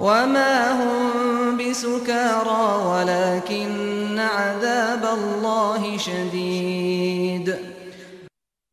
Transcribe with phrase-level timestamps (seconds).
[0.00, 7.56] وما هم بسكارى ولكن عذاب الله شديد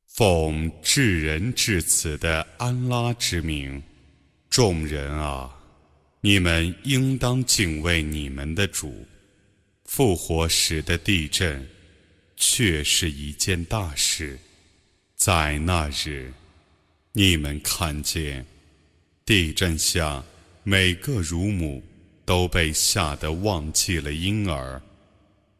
[0.07, 3.81] 奉至仁至慈的安拉之名，
[4.49, 5.49] 众人啊，
[6.21, 9.05] 你们应当敬畏你们的主。
[9.85, 11.67] 复活时的地震，
[12.35, 14.37] 却是一件大事。
[15.15, 16.31] 在那日，
[17.11, 18.45] 你们看见
[19.25, 20.23] 地震下
[20.67, 21.83] 每个乳母
[22.25, 24.81] 都被吓得忘记了婴儿，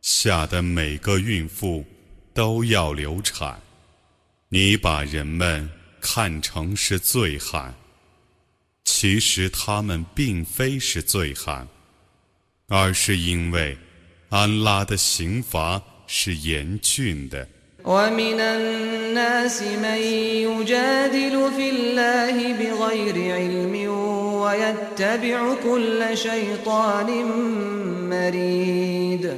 [0.02, 1.86] 吓得每个孕妇
[2.34, 3.60] 都要流产。
[4.50, 5.70] 你把人们
[6.00, 7.74] 看成是醉汉，
[8.86, 11.68] 其实他们并非是醉汉，
[12.68, 13.78] 而是因为。
[14.30, 17.48] 安拉的刑罚是严峻的。
[17.84, 19.98] ومن الناس من
[20.48, 23.76] يجادل في الله بغير علم
[24.48, 27.10] ويتبع كل شيطان
[28.10, 29.34] مريد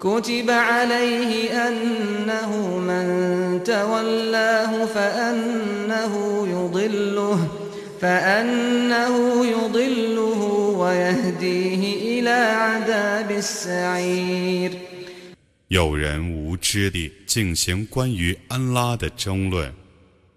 [0.00, 3.04] كتب عليه أنه من
[3.64, 6.12] تولاه فأنه
[6.48, 7.48] يضله
[8.00, 10.40] فأنه يضله
[10.78, 11.82] ويهديه
[12.20, 14.70] إلى عذاب السعير
[15.68, 19.72] 有人无知地进行关于安拉的争论，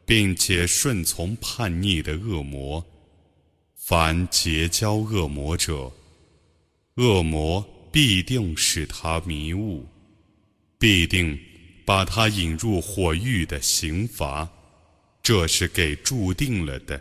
[0.06, 2.86] 并且顺从叛逆的恶魔。
[3.91, 5.91] 凡结交恶魔者，
[6.95, 9.84] 恶魔必定使他迷雾，
[10.78, 11.37] 必定
[11.84, 14.49] 把他引入火狱的刑罚，
[15.21, 17.00] 这是给注定了的。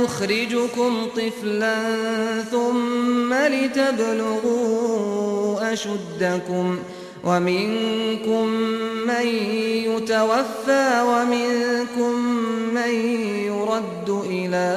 [0.00, 1.74] ثم نخرجكم طفلا
[2.50, 4.52] ثم لتبلغوا
[5.72, 6.78] أشدكم
[7.24, 8.46] ومنكم
[9.06, 9.26] من
[9.86, 12.14] يتوفى ومنكم
[12.74, 12.90] من
[13.46, 14.76] يرد إلى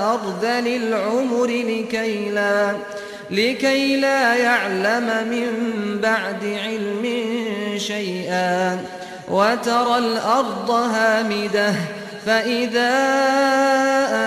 [0.00, 2.76] أرذل العمر لكي لا
[3.30, 5.52] لكي لا يعلم من
[6.02, 7.24] بعد علم
[7.76, 8.84] شيئا
[9.28, 11.74] وترى الأرض هامدة
[12.27, 12.93] فإذا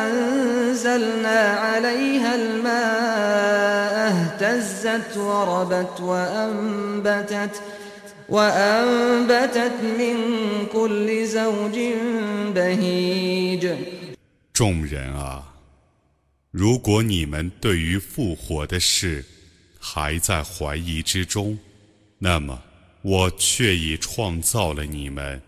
[0.07, 7.62] أنزلنا عليها الماء اهتزت وربت وأنبتت
[8.29, 10.17] وأنبتت من
[10.67, 11.79] كل زوج
[12.55, 13.77] بهيج
[14.53, 15.55] 众人啊，
[16.51, 19.25] 如果你们对于复活的事
[19.79, 21.59] 还在怀疑之中，
[22.19, 22.62] 那么
[23.03, 25.41] 我却已创造了你们，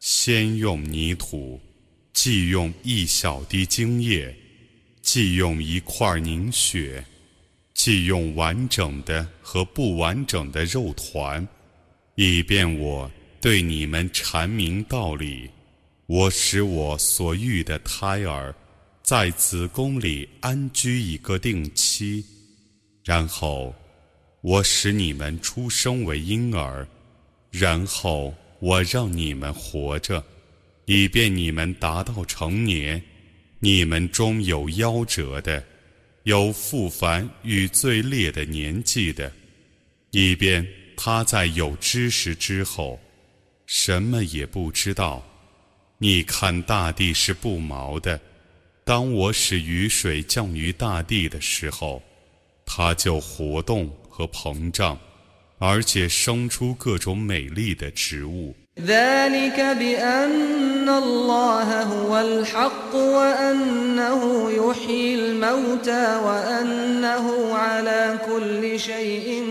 [0.00, 1.60] 先用泥土。
[2.13, 4.35] 既用一小滴精液，
[5.01, 7.03] 既用一块凝血，
[7.73, 11.47] 既用完整的和不完整的肉团，
[12.15, 13.09] 以便我
[13.39, 15.49] 对你们阐明道理。
[16.05, 18.53] 我使我所育的胎儿
[19.01, 22.25] 在子宫里安居一个定期，
[23.05, 23.73] 然后
[24.41, 26.85] 我使你们出生为婴儿，
[27.49, 30.21] 然后我让你们活着。
[30.85, 33.01] 以便你们达到成年，
[33.59, 35.63] 你们中有夭折的，
[36.23, 39.31] 有复凡与最烈的年纪的，
[40.11, 40.67] 以便
[40.97, 42.99] 他在有知识之后，
[43.65, 45.25] 什么也不知道。
[45.97, 48.19] 你看大地是不毛的，
[48.83, 52.01] 当我使雨水降于大地的时候，
[52.65, 54.99] 它就活动和膨胀，
[55.59, 58.55] 而且生出各种美丽的植物。
[58.80, 69.44] ذلك بأن الله هو الحق وأنه يحيي الموتى وأنه على كل شيء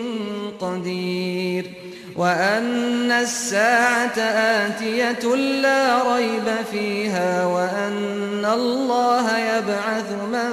[0.60, 1.72] قدير
[2.16, 10.52] وأن الساعة آتية لا ريب فيها وأن الله يبعث من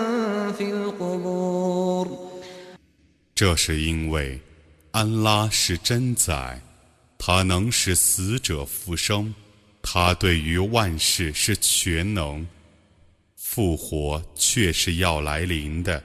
[0.59, 2.09] في القبور
[3.35, 4.41] 这是因为
[4.93, 6.61] 安拉是真宰，
[7.18, 9.34] 他能使死者复生，
[9.82, 12.46] 他对于万事是全能，
[13.36, 16.02] 复活却是要来临的，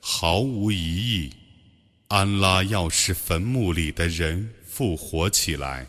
[0.00, 1.30] 毫无疑义。
[2.08, 5.86] 安拉要使坟墓里的人复活起来。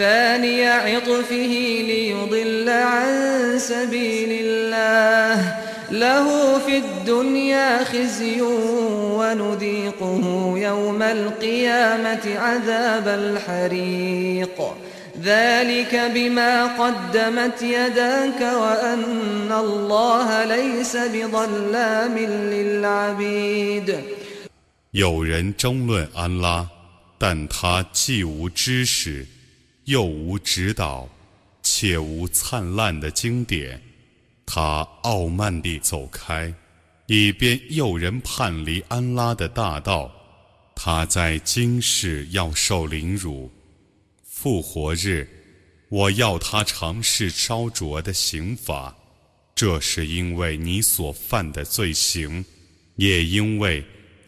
[0.00, 1.54] ثاني عطفه
[1.88, 5.56] ليضل عن سبيل الله
[5.90, 8.40] له في الدنيا خزي
[9.18, 14.58] ونذيقه يوم القيامة عذاب الحريق
[15.22, 22.18] ذلك بما قدمت يداك وأن الله ليس بظلام
[22.52, 23.96] للعبيد
[24.92, 26.66] 有人争论安拉，
[27.18, 29.26] 但他既无知识，
[29.85, 31.09] 又无指导，
[31.63, 33.81] 且无灿烂的经典，
[34.45, 36.53] 他傲慢地走开，
[37.07, 40.11] 以便诱人叛离安拉的大道。
[40.75, 43.51] 他在今世要受凌辱，
[44.23, 45.27] 复活日，
[45.89, 48.95] 我要他尝试烧灼的刑罚。
[49.53, 52.43] 这是因为你所犯的罪行，
[52.95, 53.83] 也因为。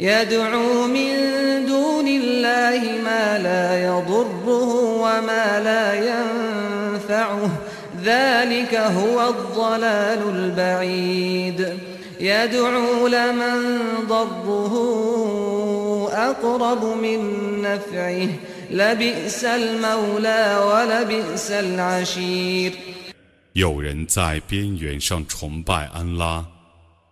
[0.00, 1.10] يدعو من
[1.66, 4.70] دون الله ما لا يضره
[5.04, 7.50] وما لا ينفعه
[8.04, 11.78] ذلك هو الضلال البعيد
[12.20, 13.78] يدعو لمن
[14.08, 14.74] ضره
[16.12, 17.20] أقرب من
[17.62, 18.28] نفعه
[18.70, 22.72] لبئس المولى ولبئس العشير
[23.52, 26.44] 有人在边缘上崇拜安拉，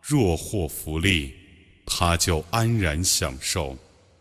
[0.04, 1.30] 若获福利，
[1.89, 3.75] 他就安然享受；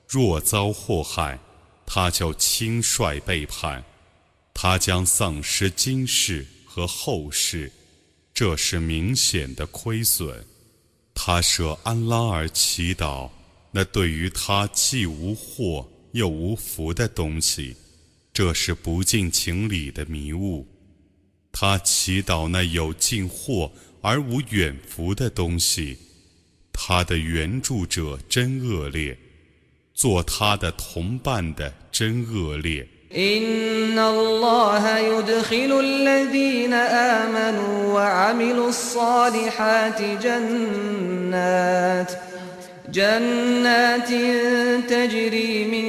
[0.08, 1.38] 若遭祸害，
[1.84, 3.84] 他就轻率背叛。
[4.54, 7.70] 他将丧失今世和后世，
[8.32, 10.42] 这是明显的亏损。
[11.12, 13.28] 他舍安拉而祈祷，
[13.72, 17.76] 那对于他既无祸又无福的东西，
[18.32, 20.66] 这是不近情理的迷雾。
[21.52, 23.70] 他祈祷那有尽祸
[24.00, 25.96] 而无远福的东西，
[26.75, 29.15] 他的援助者真恶劣，
[29.93, 32.87] 做他的同伴的真恶劣。
[33.13, 42.11] إن الله يدخل الذين آمنوا وعملوا الصالحات جنات
[42.89, 44.09] جنات
[44.89, 45.85] تجري من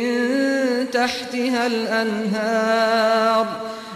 [0.91, 3.47] تحتها الأنهار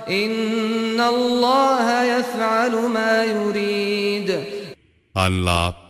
[0.09, 4.45] إن الله يفعل ما يريد
[5.15, 5.75] 安拉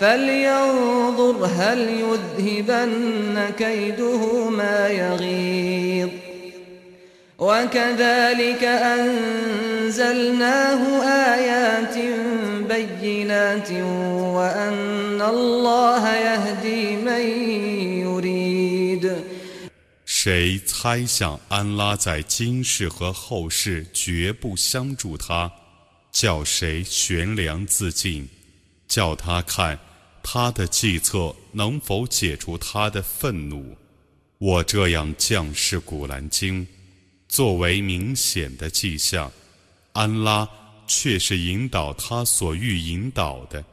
[0.00, 6.10] فلينظر هل يذهبن كيده ما يغيظ
[7.38, 8.64] وكذلك
[8.96, 10.82] أنزلناه
[11.34, 11.96] آيات
[12.68, 13.70] بينات
[14.36, 17.20] وأن الله يهدي من
[18.04, 19.12] يريد
[20.04, 25.52] 谁猜想安拉在今世和后世绝不相助他，
[26.10, 28.28] 叫谁悬梁自尽，
[28.88, 29.78] 叫他看
[30.23, 33.75] 他的计策能否解除他的愤怒。
[34.37, 36.65] 我这样降世古兰经，
[37.27, 39.31] 作为明显的迹象，
[39.93, 40.47] 安拉
[40.87, 43.63] 却是引导他所欲引导的。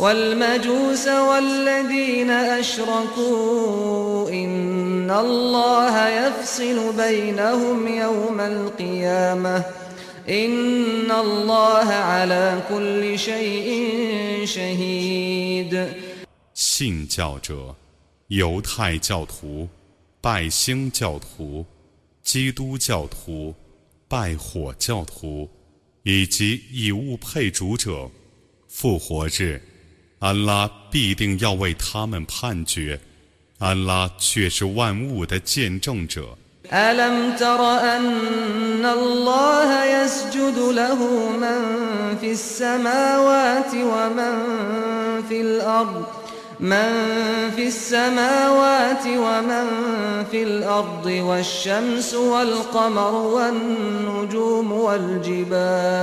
[0.00, 2.30] إن الذين آمنوا والذين هادوا والصابئين والنصارى والمجوس والمجوس والذين
[2.60, 9.64] أشركوا إن الله يفصل بينهم يوم القيامة
[10.28, 15.88] إن الله على كل شيء شهيد
[16.54, 17.74] 信教者、
[18.28, 19.68] 犹太教徒、
[20.20, 21.64] 拜星教徒、
[22.22, 23.54] 基督教徒、
[24.08, 25.48] 拜火教徒，
[26.02, 28.10] 以及以物配主者，
[28.68, 29.60] 复活日，
[30.18, 33.00] 安拉必定要为他们判决。
[33.58, 36.36] 安拉却是万物的见证者。
[36.72, 37.60] ألم تر
[37.96, 40.94] أن الله يسجد له
[41.30, 41.60] من
[42.20, 44.34] في السماوات ومن
[45.28, 46.04] في الأرض
[46.60, 46.92] من
[47.56, 49.66] في السماوات ومن
[50.30, 56.02] في الأرض والشمس والقمر والنجوم والجبال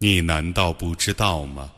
[0.00, 1.72] 你难道不知道吗？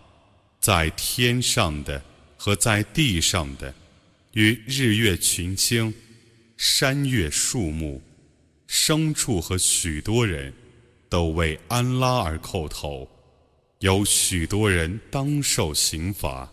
[0.61, 2.03] 在天上的
[2.37, 3.75] 和在地上的，
[4.35, 5.93] 与日月群星、
[6.59, 8.03] 山岳树木、
[8.69, 10.53] 牲畜和许多人，
[11.09, 13.09] 都为安拉而叩头。
[13.79, 16.53] 有许多人当受刑罚。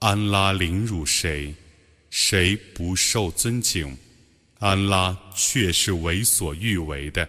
[0.00, 1.54] 安拉凌辱谁，
[2.10, 3.96] 谁不受尊敬，
[4.58, 7.28] 安拉却是为所欲为的。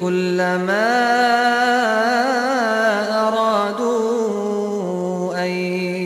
[0.00, 0.90] كلما
[3.28, 5.50] أرادوا أن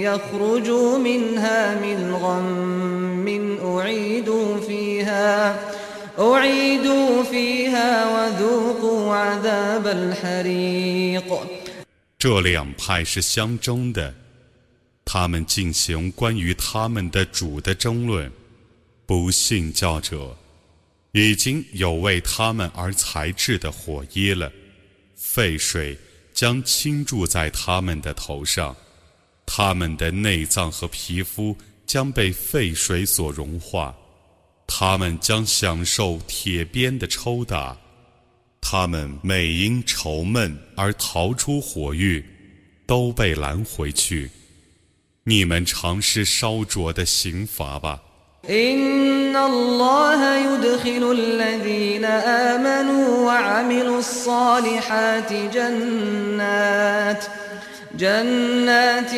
[0.03, 3.27] يخرجوا منها من غم
[3.65, 5.57] أعيدوا فيها
[6.19, 11.31] أعيدوا فيها وذوقوا عذاب الحريق
[12.19, 14.15] 这两派是相争的，
[15.05, 18.31] 他们进行关于他们的主的争论。
[19.07, 20.35] 不信教者
[21.12, 24.52] 已经有为他们而裁制的火耶了，
[25.16, 25.98] 沸水
[26.34, 28.76] 将倾注在他们的头上，
[29.46, 33.96] 他们的内脏和皮肤将被沸水所融化，
[34.68, 37.76] 他们将享受铁鞭的抽打。
[38.62, 42.24] 他们每因愁闷而逃出火狱，
[42.86, 44.30] 都被拦回去。
[45.24, 48.04] 你们尝试烧灼的刑罚吧。
[48.50, 57.24] إن الله يدخل الذين آمنوا وعملوا الصالحات جنات
[57.98, 59.12] جنات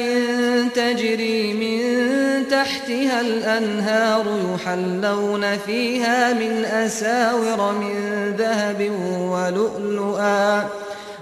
[0.75, 4.25] تجري من تحتها الأنهار
[4.55, 7.95] يحلون فيها من أساور من
[8.37, 10.69] ذهب ولؤلؤا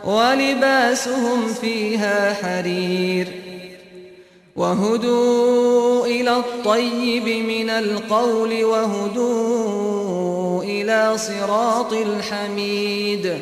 [0.04, 3.49] ولباسهم فيها حرير
[4.59, 9.85] وهدوا إلى الطيب من القول وهدوا
[10.65, 13.41] إلى صراط الحميد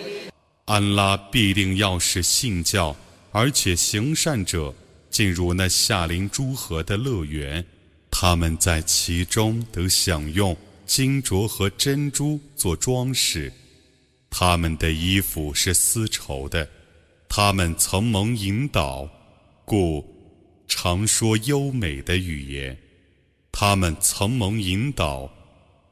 [0.66, 2.96] 安拉必定要使信教
[3.30, 4.72] 而且行善者
[5.10, 7.64] 进入那夏林诸河的乐园，
[8.10, 13.52] 他们在其中得享用金镯和珍珠做装饰。
[14.30, 16.66] 他们的衣服是丝绸的，
[17.28, 19.06] 他们曾蒙引导，
[19.66, 20.02] 故
[20.66, 22.76] 常说优美的语言。
[23.50, 25.30] 他们曾蒙引导，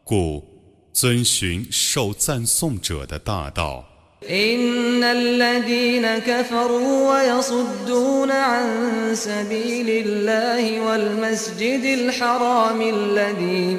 [0.02, 0.44] 故
[0.92, 3.84] 遵循受赞颂者的大道。
[4.22, 13.78] إن الذين كفروا ويصدون عن سبيل الله والمسجد الحرام الذي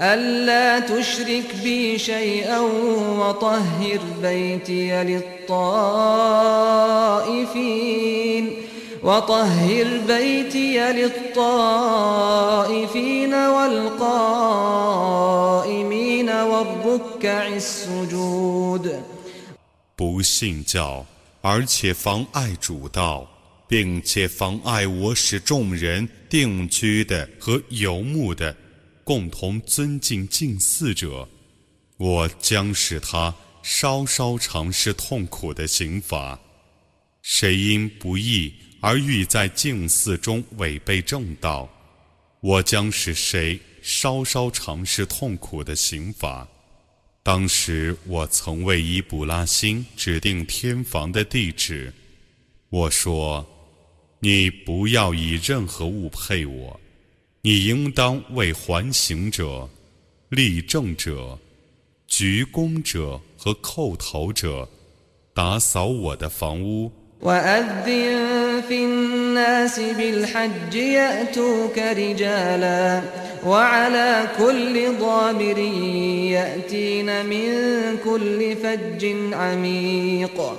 [0.00, 2.60] ألا تشرك بي شيئا
[3.20, 5.72] وطهر بيتي للطائفين
[9.02, 12.24] وطهر بيتي للطائفين
[13.34, 13.88] والقائمين
[16.30, 19.02] والركع السجود
[19.96, 21.04] 不信教，
[21.42, 23.28] 而且妨碍主道，
[23.68, 28.56] 并且妨碍我使众人定居的和游牧的
[29.07, 31.25] 共同尊敬敬祀者，
[31.95, 33.33] 我将使他
[33.63, 36.37] 稍稍尝试痛苦的刑罚。
[37.21, 41.69] 谁因不义而欲在敬祀中违背正道，
[42.41, 46.45] 我将使谁稍稍尝试痛苦的刑罚。
[47.23, 51.93] 当时我曾为伊卜拉欣指定天房的地址。
[52.69, 53.47] 我说
[54.19, 56.77] ：“你不要以任何物配我，
[57.42, 59.68] 你应当为还行者、
[60.28, 61.38] 立正者、
[62.06, 64.68] 鞠躬者和叩头者
[65.34, 73.00] 打扫我的房屋。” وأذن في الناس بالحج يأتوك رجالا
[73.46, 75.58] وعلى كل ضامر
[76.38, 77.48] يأتين من
[78.04, 80.58] كل فج عميق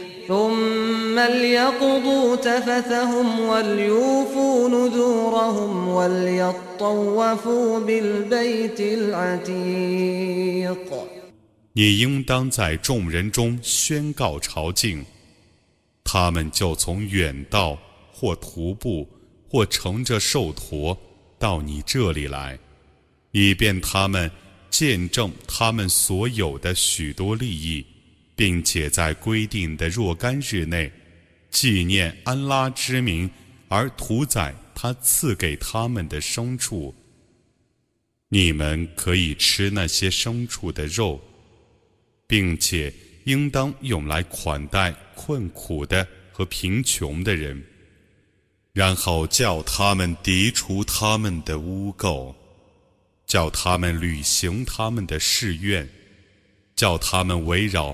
[0.30, 9.96] ثم ليقضوا تفثهم وليوفوا نذورهم وليطوفوا بالبيت العتيق
[11.72, 15.04] 你应当在众人中宣告朝觐，
[16.02, 17.78] 他们就从远道
[18.12, 19.06] 或徒步
[19.48, 20.96] 或乘着兽驼
[21.38, 22.58] 到你这里来，
[23.32, 24.30] 以便他们
[24.70, 27.84] 见证他们所有的许多利益，
[28.41, 30.91] 并且在规定的若干日内
[31.51, 33.29] 纪念安拉之名
[33.67, 36.95] 而屠宰他赐给他们的牲畜。
[38.29, 41.21] 你们可以吃那些牲畜的肉。
[42.31, 42.93] 并且
[43.25, 47.61] 应当用来款待困苦的和贫穷的人，
[48.71, 52.33] 然后叫他们涤除他们的污垢，
[53.27, 55.85] 叫他们履行他们的誓愿，
[56.73, 57.93] 叫他们围绕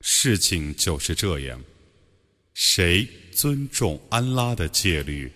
[0.00, 1.62] 事情就是这样，
[2.54, 5.30] 谁尊重安拉的戒律，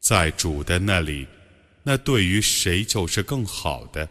[0.00, 1.26] 在主的那里，
[1.82, 4.08] 那对于谁就是更好的。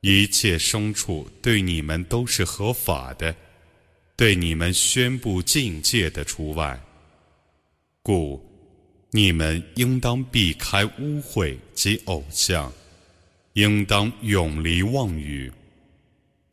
[0.00, 3.34] 一切牲畜对你们都是合法的。
[4.14, 6.80] 对你们宣布境界的除外，
[8.02, 8.42] 故
[9.10, 12.72] 你们应当避开污秽及偶像，
[13.52, 15.52] 应当永离妄语，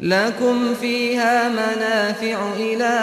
[0.00, 2.94] لكم فيها منافع إلى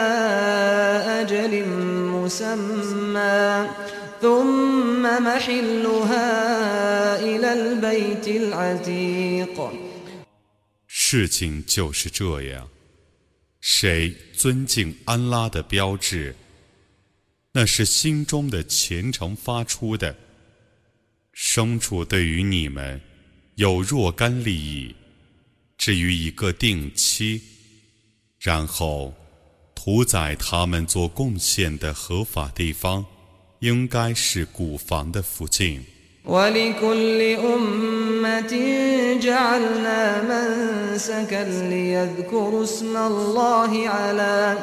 [1.22, 1.68] أجل
[2.16, 3.70] مسمى
[4.22, 6.26] ثم محلها
[7.20, 9.72] إلى البيت العتيق
[10.88, 12.68] 事情就是这样，
[13.62, 16.36] 谁尊敬安拉的标志，
[17.54, 20.16] 那是心中的虔诚发出的。
[21.36, 23.00] 牲畜对于你们
[23.56, 24.96] 有若干利益，
[25.82, 27.42] 至于一个定期，
[28.40, 29.14] 然后
[29.76, 33.06] 屠宰他们做贡献的合法地方，
[33.60, 35.86] 应该是古房的附近。
[36.26, 38.54] ولكل أمة
[39.22, 44.58] جعلنا منسكا ليذكروا اسم الله على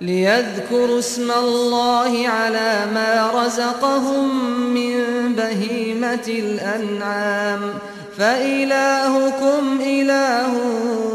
[0.00, 4.28] ليذكروا اسم الله على ما رزقهم
[4.74, 7.78] من بهيمة الأنعام
[8.16, 10.52] فإلهكم إله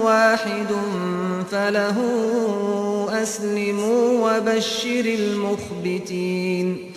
[0.04, 0.72] واحد
[1.52, 1.98] فله
[3.24, 6.92] أسلموا وبشر المخبتين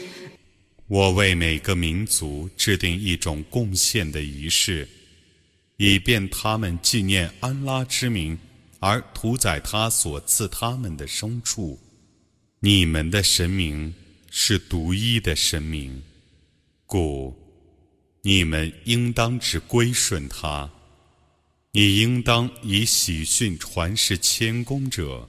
[0.87, 4.87] 我为每个民族制定一种贡献的仪式，
[5.79, 8.39] 以便他们纪念安拉之名
[8.81, 11.79] 而屠宰他所赐他们的牲畜。
[12.61, 13.95] 你们的神明
[14.31, 16.03] 是独一的神明，
[16.87, 17.35] 故
[18.23, 20.71] 你们应当只归顺他。
[21.73, 25.29] 你应当以喜讯传示谦恭者。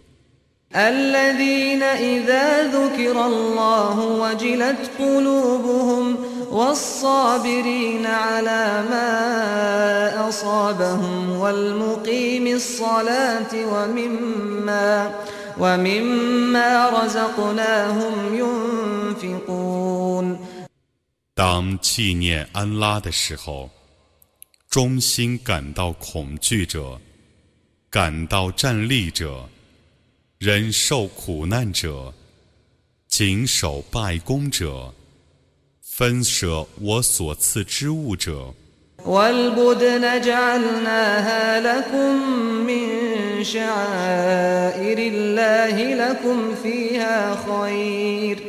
[0.75, 6.17] الذين إذا ذكر الله وجلت قلوبهم
[6.51, 15.11] والصابرين على ما أصابهم والمقيم الصلاة ومما
[15.59, 18.13] ومما رزقناهم
[19.23, 20.48] ينفقون
[21.39, 23.69] 当纪念安拉的时候，
[24.69, 26.99] 衷心感到恐惧者，
[27.89, 29.49] 感到站立者。
[30.37, 32.13] 忍受苦难者，
[33.07, 34.93] 谨守拜功者，
[35.81, 38.53] 分舍我所赐之物者。
[39.05, 42.15] والبدن جعلناها لكم
[42.65, 48.48] من شعائر الله لكم فيها خير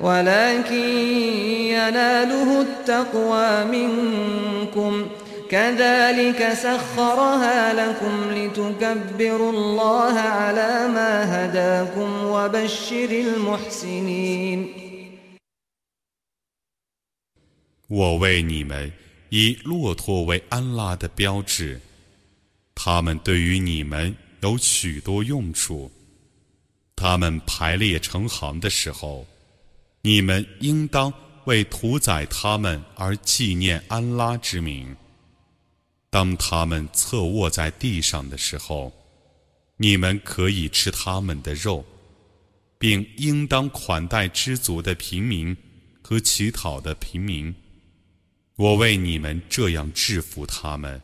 [0.00, 0.88] ولكن
[1.74, 5.08] يناله التقوى منكم ۖ
[5.52, 14.68] كذلك سخرها لكم لتكبروا الله على ما هداكم وبشر المحسنين
[17.88, 18.90] 我为你们
[19.28, 21.78] 以骆驼为安拉的标志，
[22.74, 25.90] 他们对于你们有许多用处。
[26.96, 29.26] 他们排列成行的时候，
[30.07, 34.95] 你们应当为屠宰他们而纪念安拉之名。
[36.09, 38.93] 当他们侧卧在地上的时候，
[39.75, 41.83] 你们可以吃他们的肉，
[42.79, 45.53] 并应当款待知足的平民
[46.01, 47.53] 和乞讨的平民。
[48.55, 51.01] 我为你们这样制服他们，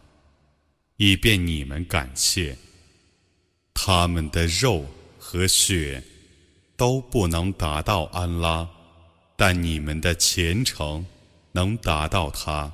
[0.95, 2.57] 以便你们感谢。
[3.73, 4.85] 他们的肉
[5.19, 6.01] 和血
[6.77, 8.65] 都不能达到安拉，
[9.35, 11.05] 但你们的虔诚
[11.51, 12.71] 能达到他。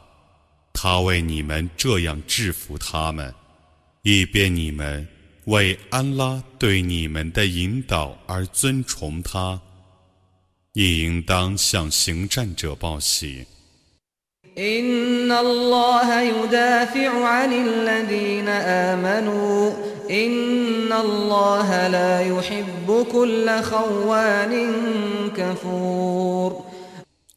[0.71, 3.33] 他为你们这样制服他们，
[4.03, 5.05] 以便你们
[5.45, 9.59] 为安拉对你们的引导而尊崇他，
[10.73, 13.45] 你应当向行战者报喜。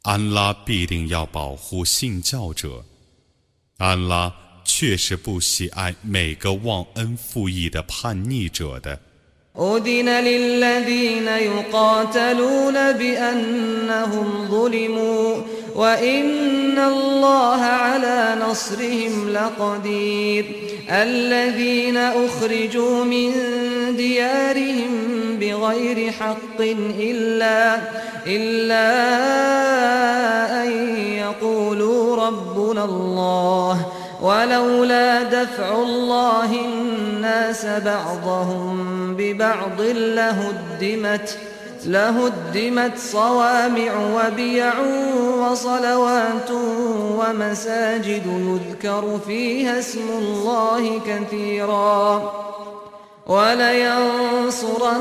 [0.04, 2.82] 安拉必定要保护信教者。
[3.76, 8.98] 安拉确实不喜爱每个忘恩负义的叛逆者的。
[9.60, 15.34] أذن للذين يقاتلون بأنهم ظلموا
[15.76, 20.44] وإن الله على نصرهم لقدير
[20.90, 23.32] الذين أخرجوا من
[23.96, 24.90] ديارهم
[25.40, 26.60] بغير حق
[27.00, 27.80] إلا
[28.26, 28.92] إلا
[30.62, 33.86] أن يقولوا ربنا الله
[34.22, 41.37] ولولا دفع الله الناس بعضهم ببعض لهدمت
[41.85, 44.79] لهدمت صوامع وبيع
[45.39, 46.51] وصلوات
[47.19, 52.33] ومساجد يذكر فيها اسم الله كثيرا
[53.27, 54.91] ولينصرن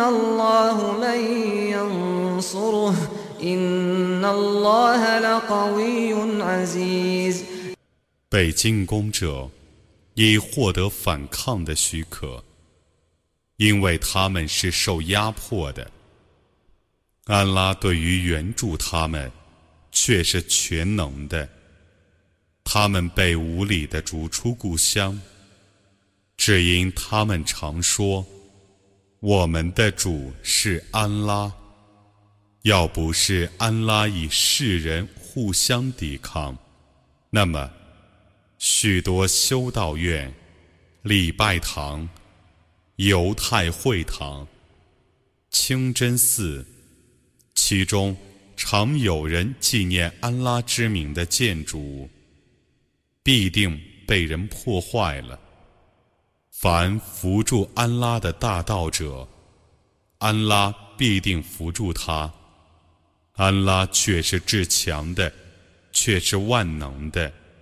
[0.00, 1.20] الله من
[1.72, 2.94] ينصره
[3.42, 7.44] إن الله لقوي عزيز
[8.28, 9.48] 被进攻者
[10.14, 12.42] 已获得反抗的许可，
[13.61, 15.87] 因为他们是受压迫的。
[17.25, 19.31] 安拉对于援助他们
[19.91, 21.47] 却是全能的。
[22.63, 25.21] 他们被无理的逐出故乡，
[26.35, 28.25] 只因他们常说
[29.21, 31.53] ：“我们的主是安拉。”
[32.63, 36.57] 要不是安拉与世人互相抵抗，
[37.29, 37.69] 那么。
[38.57, 40.31] 许多修道院、
[41.01, 42.07] 礼拜堂、
[42.97, 44.47] 犹太会堂、
[45.49, 46.65] 清真寺，
[47.55, 48.15] 其中
[48.55, 52.09] 常有人纪念安拉之名的建筑，
[53.23, 55.39] 必定被人破坏了。
[56.51, 59.27] 凡扶助安拉的大道者，
[60.19, 62.31] 安拉必定扶助他。
[63.33, 65.33] 安拉却是至强的，
[65.91, 67.31] 却是万能的。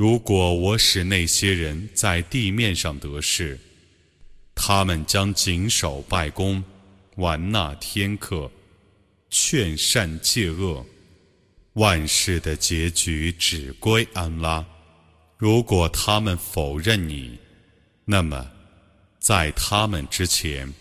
[0.00, 3.60] 如果我使那些人在地面上得势，
[4.54, 6.64] 他们将谨守拜功，
[7.16, 8.50] 玩纳天课，
[9.28, 10.82] 劝善戒恶，
[11.74, 14.64] 万事的结局只归安拉。
[15.36, 17.38] 如果他们否认你，
[18.06, 18.50] 那么
[19.18, 20.72] 在他们之前，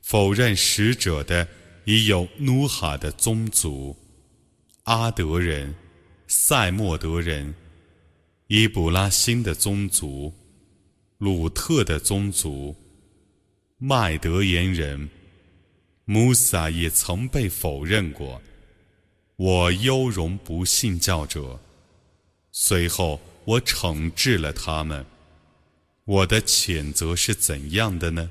[0.00, 1.46] 否认使者的
[1.84, 3.96] 已有努哈的宗族、
[4.82, 5.72] 阿德人、
[6.26, 7.54] 塞莫德人。
[8.54, 10.30] 伊卜拉欣的宗族，
[11.16, 12.76] 鲁特的宗族，
[13.78, 15.08] 麦德言人，
[16.04, 18.42] 穆萨也曾被否认过。
[19.36, 21.58] 我优容不信教者，
[22.50, 25.02] 随后我惩治了他们。
[26.04, 28.30] 我的谴责是怎样的呢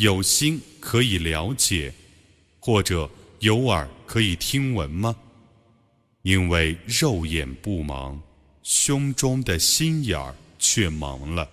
[0.00, 1.92] 有心可以了解，
[2.60, 3.08] 或者
[3.40, 5.16] 有耳可以听闻吗？
[6.22, 8.16] 因为肉眼不盲，
[8.62, 11.48] 胸中的心眼儿却盲了。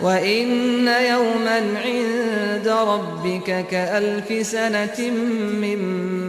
[0.00, 6.19] وإن يوما عند ربك كألف سنة مما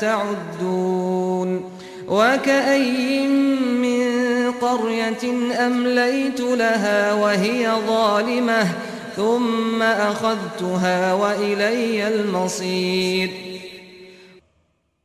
[0.00, 1.70] تعدون
[2.08, 4.06] وكأي من
[4.52, 5.24] قرية
[5.66, 8.74] أمليت لها وهي ظالمة
[9.16, 13.30] ثم أخذتها وإلي المصير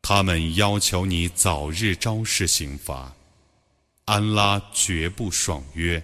[0.04, 3.14] 他们要求你早日昭示刑罚，
[4.06, 6.04] 安拉绝不爽约。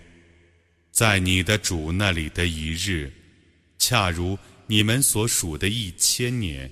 [0.92, 3.12] 在你的主那里的一日，
[3.78, 4.38] 恰如
[4.68, 6.72] 你们所属的一千年。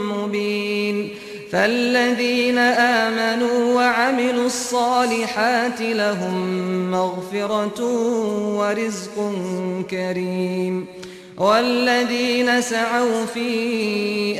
[1.52, 6.36] فالذين آمنوا وعملوا الصالحات لهم
[6.90, 7.80] مغفرة
[8.58, 9.16] ورزق
[9.90, 10.86] كريم
[11.38, 13.48] والذين سعوا في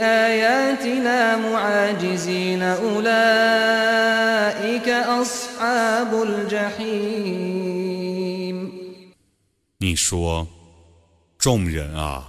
[0.03, 4.09] آياتنا معاجزين أولئك
[4.89, 8.07] أصحاب الجحيم
[9.79, 10.47] 你说：“
[11.39, 12.25] 众人啊，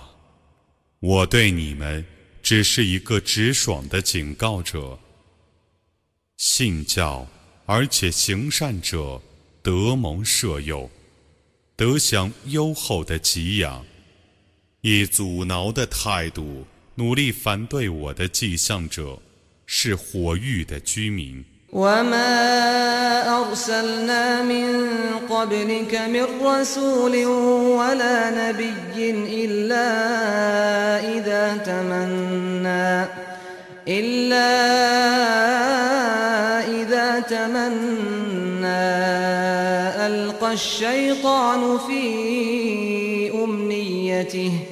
[0.99, 2.05] 我对你们
[2.42, 4.98] 只是一个直爽的警告者。
[6.36, 7.26] 信教
[7.66, 9.22] 而且行善者，
[9.62, 10.90] 得蒙舍友，
[11.76, 13.84] 得享优厚的给养。”
[14.82, 19.22] 以阻挠的态度努力反对我的迹象者，
[19.64, 21.44] 是火域的居民。
[21.72, 24.90] وما أرسلنا من
[25.30, 27.26] قبلك من رسول
[27.76, 29.10] ولا نبي
[29.44, 29.88] إلا
[31.16, 33.04] إذا تمنى
[33.88, 34.52] إلا
[36.68, 38.68] إذا تمنى
[40.06, 42.02] ألقى الشيطان في
[43.44, 44.71] أمنيته ۖ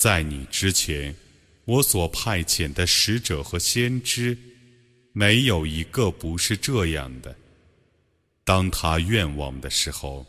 [0.00, 1.14] 在你之前，
[1.66, 4.34] 我所派遣的使者和先知，
[5.12, 7.36] 没有一个不是这样的。
[8.42, 10.24] 当他愿望的时候，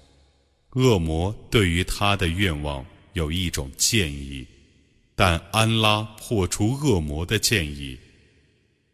[0.71, 4.45] 恶魔对于他的愿望有一种建议，
[5.15, 7.97] 但安拉破除恶魔的建议，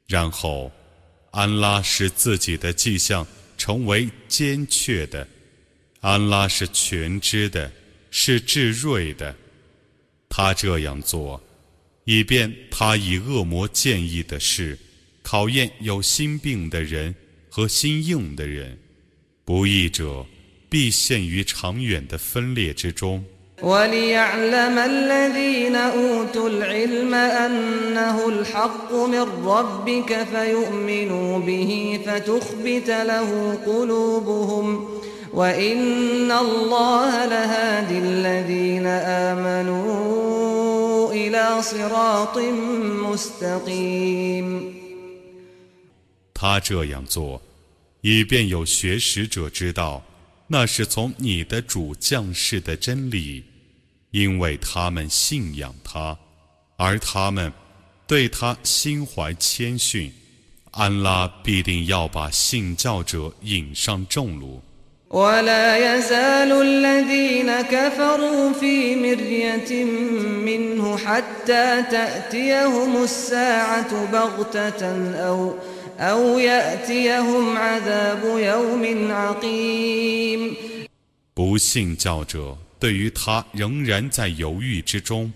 [0.05, 0.71] 然后
[1.31, 3.25] 安拉使自己的迹象
[3.57, 5.27] 成为坚确的。
[6.01, 7.71] 安拉是全知的，
[8.11, 9.35] 是智睿的。
[10.29, 11.41] 他这样做，
[12.05, 14.77] 以便他以恶魔建议的事
[15.21, 17.13] 考验有心病的人
[17.49, 18.77] 和心硬的人。
[19.43, 20.25] 不义者
[20.69, 23.23] 必陷于长远的分裂之中。
[35.32, 38.86] وإن الله لهادي الذين
[39.30, 42.38] آمنوا إلى صراط
[43.08, 44.72] مستقيم
[46.34, 47.40] 他这样做，
[48.00, 50.02] 以便有学识者知道，
[50.48, 53.44] 那是从你的主降世的真理，
[54.10, 56.18] 因为他们信仰他，
[56.76, 57.52] 而他们
[58.06, 60.12] 对他心怀谦逊。
[60.72, 64.62] 安拉必定要把信教者引上正路。
[65.10, 69.84] ولا يزال الذين كفروا في مرية
[70.48, 74.82] منه حتى تأتيهم الساعة بغتة
[75.16, 75.54] أو
[75.98, 80.56] أو يأتيهم عذاب يوم عقيم
[81.34, 85.30] 不信教者对于他仍然在犹豫之中，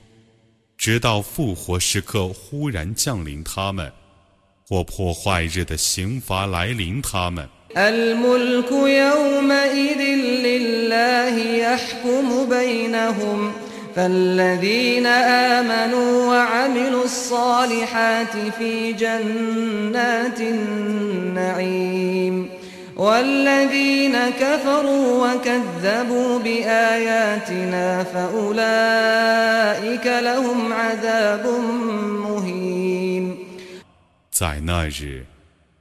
[0.78, 3.92] 直到复活时刻忽然降临他们，
[4.66, 7.46] 或破坏日的刑罚来临他们。
[7.76, 10.00] الملك يومئذ
[10.46, 13.52] لله يحكم بينهم
[13.96, 15.06] فالذين
[15.56, 22.06] آمنوا وعملوا الصالحات في جنات النعيم
[22.96, 29.56] والذين كفروا وكذبوا بآياتنا فأولئك
[30.06, 31.46] لهم عذاب
[32.26, 33.36] مهين
[34.30, 35.24] 在那日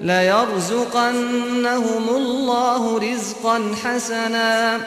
[0.00, 4.80] ليرزقنهم الله رزقا حسنا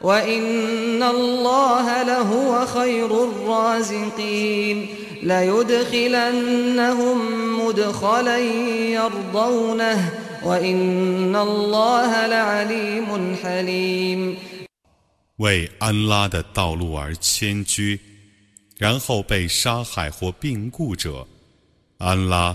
[0.00, 4.86] وإن الله لهو خير الرازقين
[5.22, 7.18] ليدخلنهم
[7.66, 8.38] مدخلا
[8.98, 10.12] يرضونه
[10.44, 14.36] وإن الله لعليم حليم
[15.36, 17.98] 为安拉的道路而迁居，
[18.78, 21.26] 然后被杀害或病故者，
[21.98, 22.54] 安拉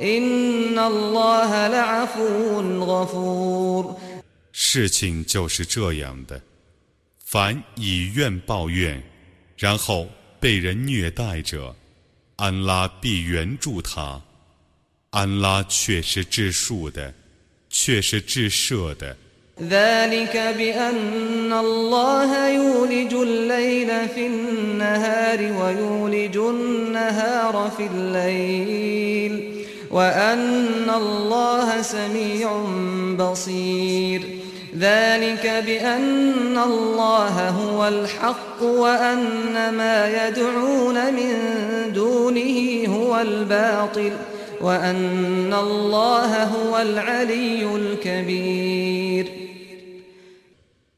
[0.00, 3.96] إن الله لعفو غفور
[4.52, 6.40] 事情就是这样的，
[7.24, 9.02] 凡以怨报怨，
[9.56, 10.08] 然后
[10.40, 11.74] 被人虐待者，
[12.36, 14.20] 安拉必援助他。
[15.10, 17.14] 安拉却是治数的。
[17.74, 19.16] 却是至赦的。
[19.58, 29.45] ذلك بأن الله يولج الليل في النهار ويولج النهار في الليل
[29.90, 32.48] وأن الله سميع
[33.18, 34.22] بصير
[34.78, 41.32] ذلك بأن الله هو الحق وأن ما يدعون من
[41.92, 44.12] دونه هو الباطل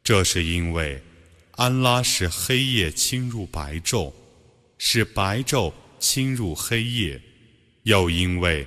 [0.03, 1.01] 这是因为
[1.53, 4.13] 安拉使黑夜侵入白昼，
[4.77, 7.19] 使白昼侵入黑夜；
[7.85, 8.67] 又因为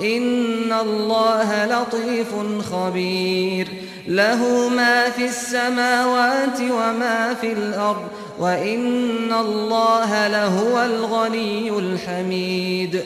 [0.00, 2.34] إن الله لطيف
[2.70, 3.68] خبير
[4.06, 13.04] له ما في السماوات وما في الأرض وإن الله لهو الغني الحميد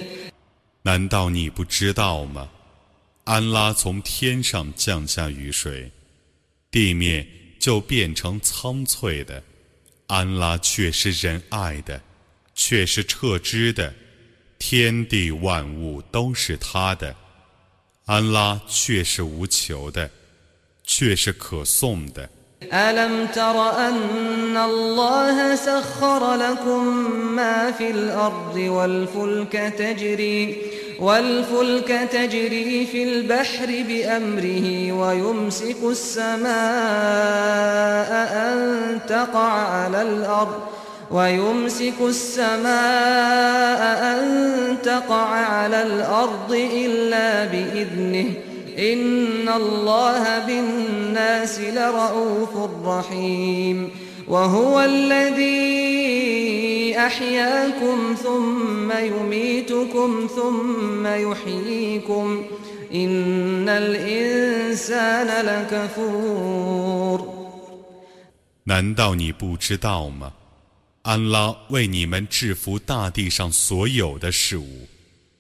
[0.83, 2.49] 难道你不知道吗？
[3.25, 5.91] 安拉从天上降下雨水，
[6.71, 7.27] 地面
[7.59, 9.43] 就变成苍翠的。
[10.07, 12.01] 安拉却是仁爱的，
[12.55, 13.93] 却是撤知的。
[14.61, 17.15] 天地万物都是他的。
[18.07, 20.11] 安拉却是无求的，
[20.85, 22.29] 却是可颂的。
[22.73, 26.87] ألم تر أن الله سخر لكم
[27.37, 30.63] ما في الأرض والفلك تجري
[30.99, 36.51] والفلك تجري في البحر بأمره ويمسك السماء
[38.33, 40.61] أن تقع على الأرض
[41.11, 48.35] ويمسك السماء أن تقع على الأرض إلا بإذنه
[48.79, 53.91] إن الله بالناس لرؤوف رحيم
[54.29, 55.87] وهو الذي
[56.99, 62.45] أحياكم ثم يميتكم ثم يحييكم
[62.95, 67.37] إن الإنسان لكفور
[68.69, 70.33] 难道你不知道吗？
[71.04, 74.88] 安拉为你们制服大地上所有的事物，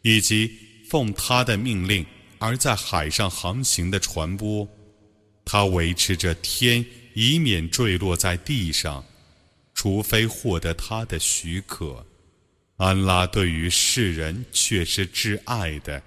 [0.01, 0.51] 以及
[0.89, 2.05] 奉他的命令
[2.39, 4.67] 而在海上航行的船舶，
[5.45, 6.83] 他维持着天，
[7.13, 9.05] 以免坠落在地上，
[9.75, 12.05] 除非获得他的许可。
[12.77, 16.01] 安拉对于世人却是至爱的，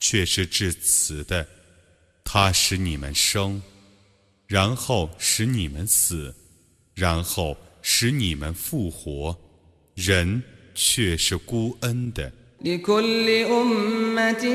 [0.00, 1.46] 却是至慈的。
[2.24, 3.62] 他使你们生，
[4.48, 6.34] 然后使你们死，
[6.94, 7.56] 然后
[7.87, 9.37] 使你们复活。
[9.95, 10.41] 人
[10.73, 12.31] 却是孤恩的。
[12.65, 14.45] لكل أمة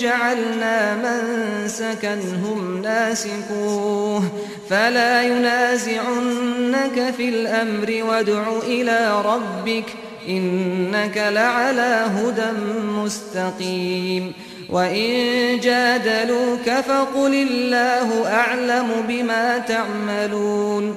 [0.00, 4.22] جعلنا من سكنهم ناسكوه
[4.70, 9.84] فلا ينازعنك في الأمر وادع إلى ربك
[10.28, 14.32] إنك لعلى هدى مستقيم
[14.70, 20.96] وإن جادلوك فقل الله أعلم بما تعملون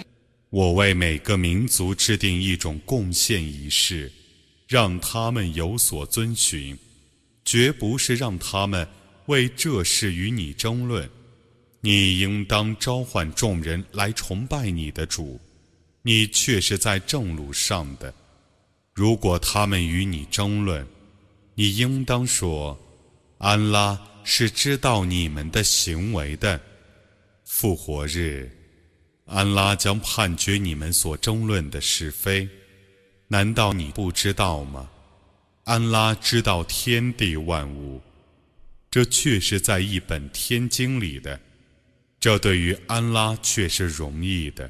[0.51, 4.11] 我为每个民族制定一种贡献仪式，
[4.67, 6.77] 让他们有所遵循，
[7.45, 8.85] 绝不是让他们
[9.27, 11.09] 为这事与你争论。
[11.79, 15.39] 你应当召唤众人来崇拜你的主，
[16.01, 18.13] 你却是在正路上的。
[18.93, 20.85] 如果他们与你争论，
[21.55, 22.77] 你应当说
[23.39, 26.59] ：“安拉是知道你们的行为的。”
[27.47, 28.51] 复活日。
[29.33, 32.47] 安拉将判决你们所争论的是非，
[33.29, 34.89] 难道你不知道吗？
[35.63, 38.01] 安拉知道天地万物，
[38.89, 41.39] 这却是在一本天经里的，
[42.19, 44.69] 这对于安拉却是容易的。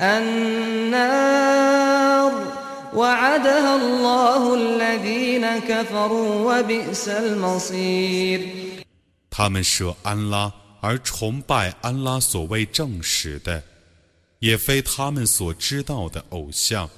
[0.00, 1.52] النار
[2.94, 8.40] وعدها الله الذين كفروا وبئس المصير
[9.30, 13.62] 他们舍安拉而崇拜安拉所谓正史的，
[14.40, 16.90] 也非他们所知道的偶像。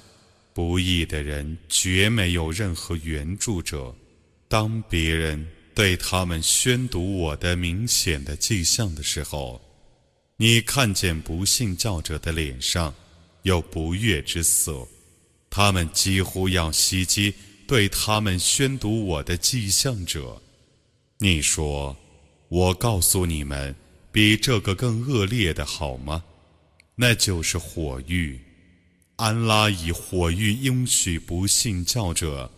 [0.53, 3.93] 不义的人绝没有任何援助者。
[4.47, 9.61] 当别人对他们宣读我的明显的迹象的时候，
[10.42, 12.94] 你看见不信教者的脸上
[13.42, 14.88] 有不悦之色，
[15.50, 17.34] 他们几乎要袭击
[17.66, 20.40] 对他们宣读我的迹象者。
[21.18, 21.94] 你说，
[22.48, 23.76] 我告诉你们，
[24.10, 26.24] 比这个更恶劣的好吗？
[26.94, 28.40] 那就是火狱。
[29.16, 32.50] 安拉以火狱应许不信教者，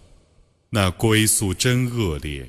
[0.70, 2.48] 那归宿真恶劣。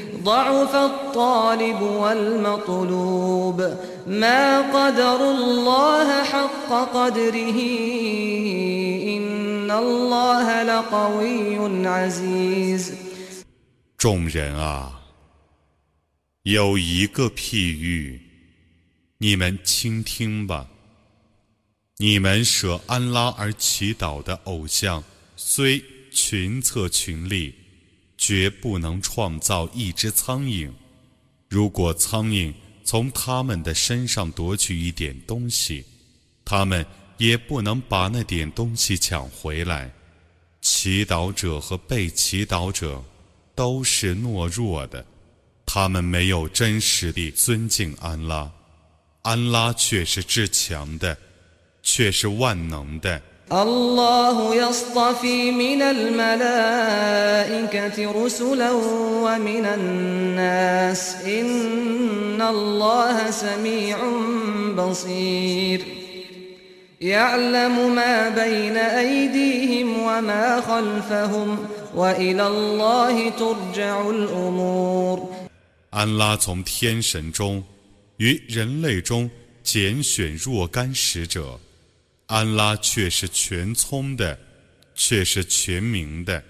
[0.22, 3.60] ضعف الطالب والمطلوب
[4.06, 7.58] ما قدر الله حق قدره
[9.16, 12.92] إن الله لقوي عزيز
[13.96, 15.00] 众人啊，
[16.42, 18.20] 有一个譬喻，
[19.18, 20.66] 你们倾听吧。
[21.98, 25.02] 你们舍安拉而祈祷的偶像，
[25.34, 27.54] 虽群策群力。
[28.21, 30.69] 绝不能创造一只苍蝇。
[31.49, 32.53] 如果苍蝇
[32.83, 35.83] 从他们的身上夺取一点东西，
[36.45, 36.85] 他们
[37.17, 39.91] 也不能把那点东西抢回来。
[40.61, 43.03] 祈祷者和被祈祷者
[43.55, 45.03] 都是懦弱的，
[45.65, 48.51] 他们没有真实地尊敬安拉。
[49.23, 51.17] 安拉却是至强的，
[51.81, 53.19] 却是万能的。
[53.52, 56.52] الله يصطفي من الملائكة
[58.24, 58.72] رسلا
[59.22, 63.98] ومن الناس إن الله سميع
[64.76, 65.84] بصير
[67.00, 71.58] يعلم ما بين أيديهم وما خلفهم
[71.94, 75.36] وإلى الله ترجع الأمور
[75.90, 77.62] 安拉从天神中
[78.18, 79.30] 与人类中
[79.62, 81.58] 拣选若干使者。
[82.31, 84.39] 安拉却是全聪的，
[84.95, 86.41] 却是全明的，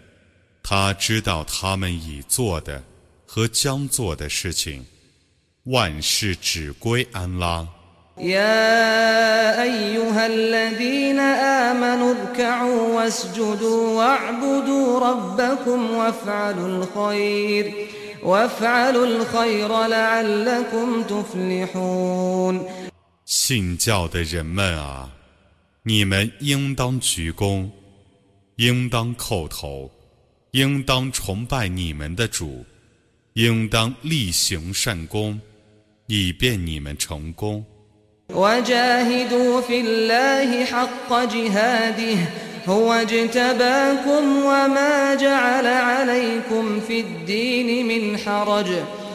[0.62, 2.84] 他知道他们已做的
[3.26, 4.86] 和将做的事情，
[5.64, 7.68] 万事只归安拉。
[23.26, 25.10] 信教的人们啊，
[25.83, 27.71] 你们应当鞠躬，
[28.57, 29.91] 应当叩头，
[30.53, 32.65] 应当崇拜你们的主，
[33.35, 35.41] 应当力行善功，
[36.07, 37.65] 以便你们成功。
[38.35, 42.19] وجاهدوا في الله حق جهاده
[42.67, 48.67] هو اجتباكم وما جعل عليكم في الدين من حرج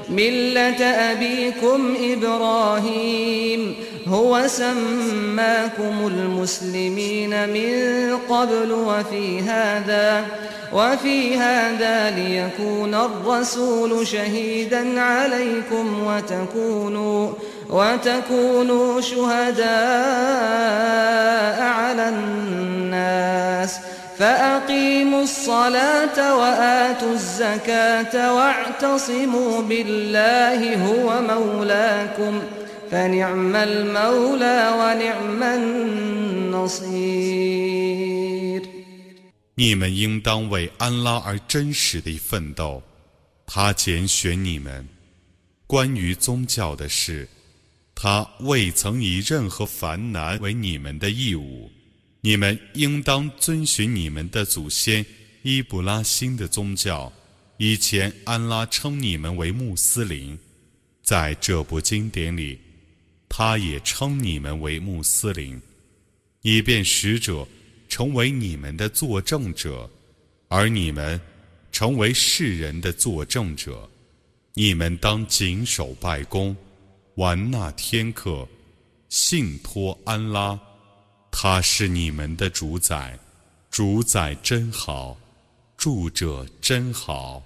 [0.10, 3.76] ملة أبيكم إبراهيم
[4.09, 10.25] هو سماكم المسلمين من قبل وفي هذا
[10.73, 17.33] وفي هذا ليكون الرسول شهيدا عليكم وتكونوا
[17.71, 19.67] وتكونوا شهداء
[21.63, 23.79] على الناس.
[24.19, 32.43] فأقيموا الصلاة وآتوا الزكاة واعتصموا بالله هو مولاكم.
[32.92, 37.02] فنعم المولى ونعم النصير
[39.56, 42.82] 你们应当为安拉而真实地奋斗，
[43.46, 44.88] 他拣选你们。
[45.68, 47.28] 关于宗教的事，
[47.94, 51.72] 他未曾以任何烦难为你们的义务。
[52.22, 55.06] 你们应当遵循你们的祖先
[55.44, 57.12] 伊布拉欣的宗教。
[57.58, 60.38] 以前安拉称你们为穆斯林，
[61.04, 62.60] 在这部经典里，
[63.29, 65.61] 他也称你们为穆斯林，
[66.43, 67.47] 以便使者
[67.89, 69.89] 成为你们的作证者，
[70.49, 71.21] 而你们
[71.71, 73.89] 成为世人的作证者。
[74.55, 76.57] 你们当谨守拜功。
[77.17, 78.47] 完纳天客，
[79.09, 80.59] 信托安拉，
[81.31, 83.19] 他是你们的主宰，
[83.71, 85.17] 主宰真好，
[85.79, 87.43] 住者真好。